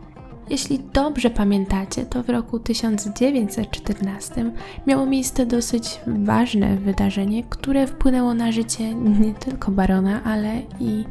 [0.51, 4.53] Jeśli dobrze pamiętacie, to w roku 1914
[4.86, 11.05] miało miejsce dosyć ważne wydarzenie, które wpłynęło na życie nie tylko barona, ale i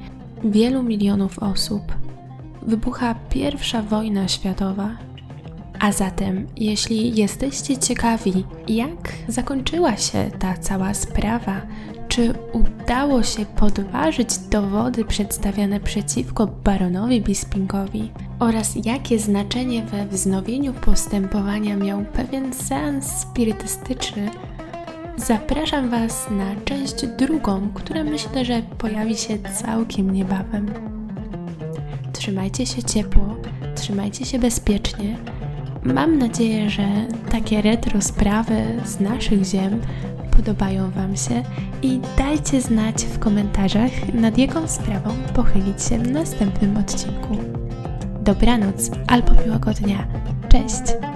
[0.43, 1.81] wielu milionów osób.
[2.61, 4.97] Wybucha pierwsza wojna światowa,
[5.79, 11.61] a zatem, jeśli jesteście ciekawi, jak zakończyła się ta cała sprawa,
[12.07, 21.77] czy udało się podważyć dowody przedstawiane przeciwko baronowi Bispingowi oraz jakie znaczenie we wznowieniu postępowania
[21.77, 24.29] miał pewien seans spirytystyczny,
[25.17, 30.73] zapraszam Was na część drugą, która myślę, że pojawi się całkiem niebawem.
[32.13, 33.35] Trzymajcie się ciepło,
[33.75, 35.17] trzymajcie się bezpiecznie
[35.93, 36.87] Mam nadzieję, że
[37.31, 38.55] takie retro sprawy
[38.85, 39.81] z naszych ziem
[40.37, 41.43] podobają Wam się
[41.81, 47.37] i dajcie znać w komentarzach, nad jaką sprawą pochylić się w następnym odcinku.
[48.21, 50.07] Dobranoc albo miłego dnia.
[50.49, 51.06] Cześć!